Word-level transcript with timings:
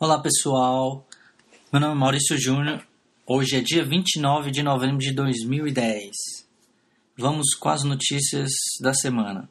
Olá 0.00 0.22
pessoal, 0.22 1.04
meu 1.72 1.80
nome 1.80 1.94
é 1.94 1.98
Maurício 1.98 2.38
Júnior. 2.38 2.86
Hoje 3.26 3.56
é 3.56 3.60
dia 3.60 3.84
29 3.84 4.52
de 4.52 4.62
novembro 4.62 4.98
de 4.98 5.12
2010. 5.12 6.12
Vamos 7.18 7.52
com 7.56 7.68
as 7.68 7.82
notícias 7.82 8.48
da 8.80 8.94
semana. 8.94 9.50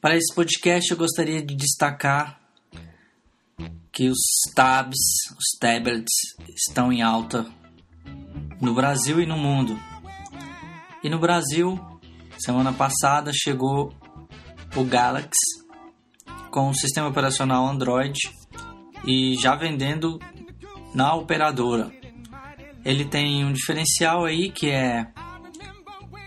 Para 0.00 0.16
esse 0.16 0.32
podcast 0.32 0.92
eu 0.92 0.96
gostaria 0.96 1.42
de 1.42 1.56
destacar 1.56 2.40
que 3.90 4.08
os 4.08 4.20
tabs, 4.54 5.00
os 5.36 5.58
tablets 5.58 6.14
estão 6.54 6.92
em 6.92 7.02
alta 7.02 7.44
no 8.60 8.72
Brasil 8.74 9.20
e 9.20 9.26
no 9.26 9.36
mundo. 9.36 9.76
E 11.02 11.08
no 11.08 11.18
Brasil, 11.18 11.78
semana 12.38 12.72
passada 12.72 13.30
chegou 13.32 13.92
o 14.74 14.84
Galaxy 14.84 15.64
com 16.50 16.70
o 16.70 16.74
sistema 16.74 17.06
operacional 17.06 17.66
Android 17.68 18.18
e 19.06 19.36
já 19.36 19.54
vendendo 19.54 20.18
na 20.92 21.14
operadora. 21.14 21.92
Ele 22.84 23.04
tem 23.04 23.44
um 23.44 23.52
diferencial 23.52 24.24
aí 24.24 24.50
que 24.50 24.70
é 24.70 25.06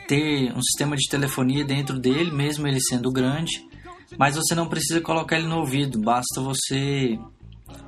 ter 0.07 0.53
um 0.53 0.61
sistema 0.61 0.95
de 0.95 1.09
telefonia 1.09 1.65
dentro 1.65 1.99
dele, 1.99 2.31
mesmo 2.31 2.65
ele 2.65 2.79
sendo 2.79 3.11
grande, 3.11 3.51
mas 4.17 4.35
você 4.35 4.55
não 4.55 4.69
precisa 4.69 5.01
colocar 5.01 5.37
ele 5.37 5.47
no 5.47 5.59
ouvido, 5.59 5.99
basta 5.99 6.39
você 6.39 7.19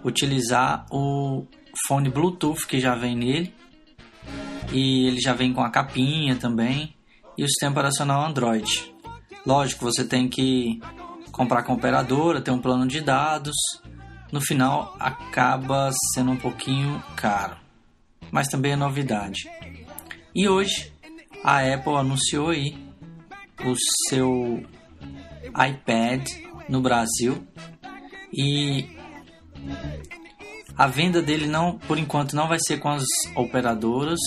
utilizar 0.04 0.86
o 0.92 1.46
fone 1.88 2.10
Bluetooth 2.10 2.68
que 2.68 2.80
já 2.80 2.94
vem 2.94 3.16
nele 3.16 3.63
e 4.74 5.08
ele 5.08 5.22
já 5.22 5.34
vem 5.34 5.54
com 5.54 5.62
a 5.62 5.70
capinha 5.70 6.36
também 6.36 6.96
e 7.38 7.44
o 7.44 7.48
sistema 7.48 7.72
operacional 7.72 8.26
Android. 8.26 8.94
Lógico, 9.46 9.86
você 9.86 10.04
tem 10.04 10.28
que 10.28 10.82
comprar 11.32 11.64
com 11.64 11.74
a 11.74 11.76
operadora, 11.76 12.42
ter 12.42 12.52
um 12.52 12.60
plano 12.60 12.88
de 12.88 13.00
dados. 13.00 13.56
No 14.32 14.42
final 14.42 14.96
acaba 15.00 15.92
sendo 16.14 16.32
um 16.32 16.38
pouquinho 16.38 17.02
caro, 17.16 17.56
mas 18.32 18.48
também 18.48 18.72
é 18.72 18.76
novidade. 18.76 19.48
E 20.34 20.50
hoje 20.50 20.92
a 21.44 21.60
Apple 21.60 21.96
anunciou 21.96 22.50
aí 22.50 22.76
o 23.64 23.76
seu 24.10 24.66
iPad 25.50 26.28
no 26.68 26.82
Brasil 26.82 27.46
e 28.34 28.90
a 30.76 30.88
venda 30.88 31.22
dele 31.22 31.46
não, 31.46 31.78
por 31.78 32.00
enquanto, 32.00 32.36
não 32.36 32.48
vai 32.48 32.58
ser 32.60 32.80
com 32.80 32.90
as 32.90 33.06
operadoras, 33.36 34.20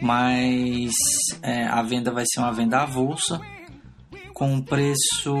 mas 0.00 0.92
é, 1.42 1.64
a 1.64 1.82
venda 1.82 2.10
vai 2.10 2.24
ser 2.26 2.40
uma 2.40 2.52
venda 2.52 2.82
avulsa 2.82 3.40
com 4.32 4.54
um 4.54 4.62
preço 4.62 5.34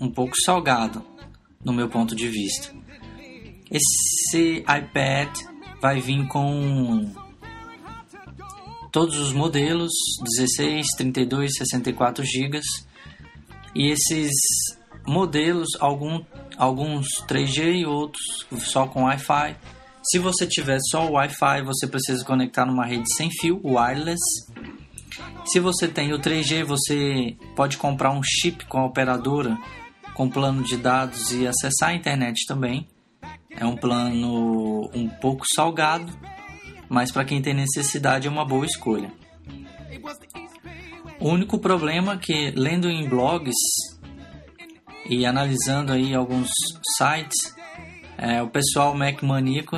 um 0.00 0.10
pouco 0.10 0.34
salgado, 0.44 1.04
no 1.64 1.72
meu 1.72 1.88
ponto 1.88 2.14
de 2.14 2.28
vista. 2.28 2.72
Esse 3.70 4.58
iPad 4.58 5.28
vai 5.80 6.00
vir 6.00 6.26
com 6.28 7.12
todos 8.92 9.18
os 9.18 9.32
modelos 9.32 9.92
16, 10.38 10.86
32, 10.96 11.52
64 11.56 12.24
GB 12.24 12.60
e 13.74 13.90
esses 13.90 14.30
modelos 15.06 15.68
algum, 15.78 16.22
alguns 16.56 17.08
3G 17.26 17.80
e 17.80 17.86
outros 17.86 18.46
só 18.58 18.86
com 18.86 19.04
Wi-Fi. 19.04 19.56
Se 20.02 20.18
você 20.18 20.46
tiver 20.46 20.78
só 20.90 21.06
o 21.06 21.12
Wi-Fi, 21.12 21.62
você 21.62 21.86
precisa 21.86 22.24
conectar 22.24 22.64
numa 22.64 22.86
rede 22.86 23.04
sem 23.14 23.30
fio, 23.30 23.60
wireless. 23.62 24.20
Se 25.44 25.60
você 25.60 25.88
tem 25.88 26.12
o 26.12 26.18
3G, 26.18 26.64
você 26.64 27.36
pode 27.54 27.76
comprar 27.76 28.10
um 28.10 28.22
chip 28.22 28.64
com 28.66 28.78
a 28.78 28.86
operadora 28.86 29.58
com 30.14 30.28
plano 30.28 30.62
de 30.62 30.76
dados 30.76 31.32
e 31.32 31.46
acessar 31.46 31.90
a 31.90 31.94
internet 31.94 32.46
também. 32.46 32.86
É 33.50 33.64
um 33.64 33.76
plano 33.76 34.90
um 34.94 35.08
pouco 35.08 35.44
salgado, 35.54 36.12
mas 36.88 37.10
para 37.10 37.24
quem 37.24 37.42
tem 37.42 37.54
necessidade 37.54 38.26
é 38.26 38.30
uma 38.30 38.44
boa 38.44 38.64
escolha. 38.64 39.12
O 41.18 41.28
único 41.28 41.58
problema 41.58 42.14
é 42.14 42.16
que 42.16 42.50
lendo 42.52 42.88
em 42.88 43.06
blogs 43.08 43.56
e 45.08 45.26
analisando 45.26 45.92
aí 45.92 46.14
alguns 46.14 46.50
sites, 46.96 47.54
é, 48.18 48.42
o 48.42 48.48
pessoal 48.48 48.94
Mac 48.94 49.22
maníaco 49.22 49.76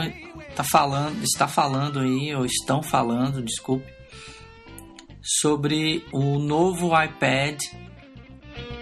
tá 0.54 0.65
falando, 0.65 1.22
está 1.22 1.48
falando 1.48 2.00
aí 2.00 2.34
ou 2.34 2.44
estão 2.44 2.82
falando, 2.82 3.43
desculpe, 3.43 3.87
sobre 5.22 6.04
o 6.12 6.38
novo 6.38 6.91
iPad 7.00 7.60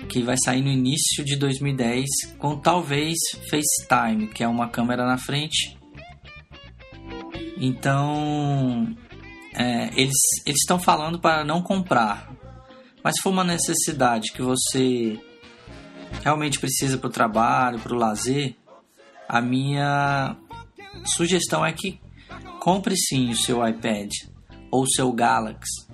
que 0.09 0.23
vai 0.23 0.37
sair 0.43 0.63
no 0.63 0.71
início 0.71 1.25
de 1.25 1.37
2010 1.37 2.07
com 2.39 2.57
talvez 2.57 3.17
FaceTime, 3.49 4.27
que 4.29 4.43
é 4.43 4.49
uma 4.49 4.69
câmera 4.69 5.07
na 5.07 5.19
frente 5.19 5.79
então, 7.61 8.97
é, 9.55 9.91
eles 9.95 10.17
estão 10.47 10.79
falando 10.79 11.21
para 11.21 11.45
não 11.45 11.61
comprar. 11.61 12.35
Mas 13.05 13.17
se 13.17 13.23
for 13.23 13.31
uma 13.31 13.45
necessidade 13.45 14.33
que 14.33 14.41
você 14.41 15.21
realmente 16.23 16.59
precisa 16.59 16.97
para 16.97 17.09
o 17.09 17.13
trabalho, 17.13 17.79
para 17.79 17.93
o 17.93 17.99
lazer, 17.99 18.57
a 19.31 19.41
minha 19.41 20.37
sugestão 21.05 21.65
é 21.65 21.73
que 21.73 22.01
compre 22.59 22.97
sim 22.97 23.31
o 23.31 23.37
seu 23.37 23.65
iPad 23.65 24.11
ou 24.73 24.83
o 24.83 24.91
seu 24.91 25.13
Galaxy, 25.13 25.87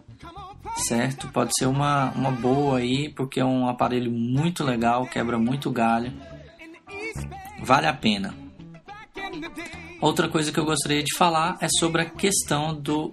certo? 0.89 1.29
Pode 1.29 1.51
ser 1.55 1.67
uma, 1.67 2.13
uma 2.13 2.31
boa 2.31 2.79
aí, 2.79 3.11
porque 3.11 3.39
é 3.39 3.45
um 3.45 3.69
aparelho 3.69 4.11
muito 4.11 4.65
legal, 4.65 5.07
quebra 5.07 5.39
muito 5.39 5.71
galho, 5.71 6.15
vale 7.63 7.87
a 7.87 7.93
pena. 7.93 8.35
Outra 10.01 10.31
coisa 10.31 10.51
que 10.51 10.59
eu 10.59 10.65
gostaria 10.65 11.03
de 11.03 11.15
falar 11.15 11.59
é 11.61 11.69
sobre 11.69 12.03
a 12.03 12.11
questão 12.11 12.75
do 12.75 13.13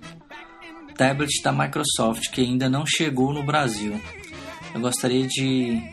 tablet 0.95 1.41
da 1.43 1.51
Microsoft 1.51 2.29
que 2.31 2.39
ainda 2.39 2.69
não 2.69 2.85
chegou 2.85 3.33
no 3.33 3.43
Brasil. 3.43 3.99
Eu 4.73 4.79
gostaria 4.79 5.27
de 5.27 5.83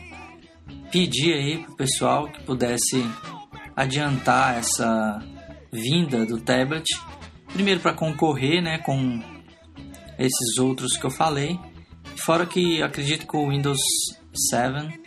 pedir 0.89 1.33
aí 1.33 1.57
para 1.57 1.73
o 1.73 1.75
pessoal 1.75 2.29
que 2.29 2.41
pudesse 2.43 3.03
adiantar 3.75 4.57
essa 4.57 5.21
vinda 5.71 6.25
do 6.25 6.39
tablet, 6.39 6.85
primeiro 7.53 7.79
para 7.79 7.93
concorrer, 7.93 8.61
né, 8.61 8.77
com 8.79 9.21
esses 10.17 10.57
outros 10.57 10.97
que 10.97 11.05
eu 11.05 11.11
falei. 11.11 11.59
Fora 12.17 12.45
que 12.45 12.81
acredito 12.81 13.27
que 13.27 13.35
o 13.35 13.49
Windows 13.49 13.79
7 14.51 14.99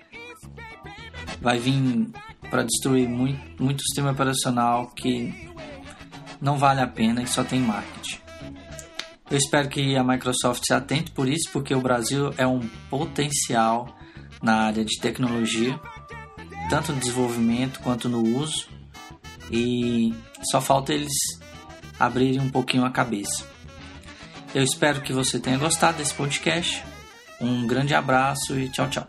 vai 1.40 1.58
vir 1.58 2.10
para 2.50 2.62
destruir 2.62 3.08
muito, 3.08 3.62
muito 3.62 3.82
sistema 3.82 4.12
operacional 4.12 4.88
que 4.88 5.50
não 6.40 6.58
vale 6.58 6.80
a 6.80 6.86
pena 6.86 7.22
e 7.22 7.26
só 7.26 7.44
tem 7.44 7.60
marketing. 7.60 8.18
Eu 9.30 9.38
espero 9.38 9.68
que 9.68 9.96
a 9.96 10.04
Microsoft 10.04 10.62
se 10.66 10.74
atente 10.74 11.10
por 11.10 11.28
isso, 11.28 11.50
porque 11.52 11.74
o 11.74 11.80
Brasil 11.80 12.32
é 12.36 12.46
um 12.46 12.60
potencial 12.90 13.88
na 14.42 14.66
área 14.66 14.84
de 14.84 15.00
tecnologia, 15.00 15.80
tanto 16.68 16.92
no 16.92 16.98
desenvolvimento 16.98 17.80
quanto 17.80 18.08
no 18.08 18.22
uso, 18.22 18.68
e 19.50 20.14
só 20.50 20.60
falta 20.60 20.92
eles 20.92 21.12
abrirem 21.98 22.40
um 22.40 22.50
pouquinho 22.50 22.84
a 22.84 22.90
cabeça. 22.90 23.46
Eu 24.54 24.62
espero 24.62 25.00
que 25.00 25.12
você 25.12 25.40
tenha 25.40 25.58
gostado 25.58 25.98
desse 25.98 26.14
podcast. 26.14 26.82
Um 27.40 27.66
grande 27.66 27.94
abraço 27.94 28.58
e 28.58 28.68
tchau, 28.68 28.88
tchau. 28.88 29.06